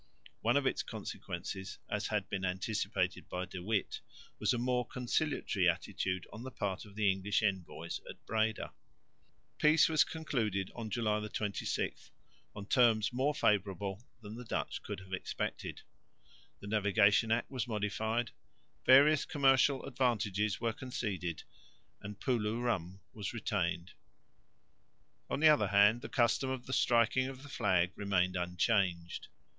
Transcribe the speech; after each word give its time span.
One 0.41 0.57
of 0.57 0.65
its 0.65 0.81
consequences, 0.81 1.77
as 1.87 2.07
had 2.07 2.27
been 2.27 2.43
anticipated 2.43 3.29
by 3.29 3.45
De 3.45 3.61
Witt, 3.61 4.01
was 4.39 4.51
a 4.51 4.57
more 4.57 4.83
conciliatory 4.83 5.69
attitude 5.69 6.25
on 6.33 6.41
the 6.41 6.49
part 6.49 6.85
of 6.85 6.95
the 6.95 7.11
English 7.11 7.43
envoys 7.43 8.01
at 8.09 8.15
Breda. 8.25 8.73
Peace 9.59 9.87
was 9.87 10.03
concluded 10.03 10.71
on 10.73 10.89
July 10.89 11.21
26, 11.27 12.09
on 12.55 12.65
terms 12.65 13.13
more 13.13 13.35
favourable 13.35 14.03
than 14.23 14.33
the 14.35 14.43
Dutch 14.43 14.81
could 14.81 15.01
have 15.01 15.13
expected. 15.13 15.83
The 16.61 16.67
Navigation 16.67 17.31
Act 17.31 17.51
was 17.51 17.67
modified, 17.67 18.31
various 18.87 19.23
commercial 19.23 19.85
advantages 19.85 20.59
were 20.59 20.73
conceded 20.73 21.43
and 22.01 22.19
Poeloe 22.19 22.59
Rum 22.59 23.01
was 23.13 23.33
retained. 23.33 23.91
On 25.29 25.39
the 25.39 25.49
other 25.49 25.67
hand, 25.67 26.01
the 26.01 26.09
custom 26.09 26.49
of 26.49 26.65
the 26.65 26.73
striking 26.73 27.27
of 27.27 27.43
the 27.43 27.49
flag 27.49 27.91
remained 27.95 28.35
unchanged. 28.35 29.27